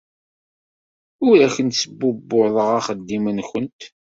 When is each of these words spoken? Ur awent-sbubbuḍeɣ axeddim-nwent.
Ur 1.27 1.37
awent-sbubbuḍeɣ 1.45 2.69
axeddim-nwent. 2.79 3.81